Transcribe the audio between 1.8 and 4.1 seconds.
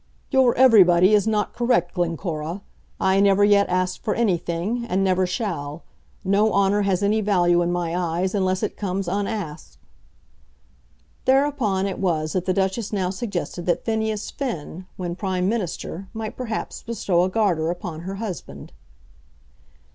Glencora. I never yet asked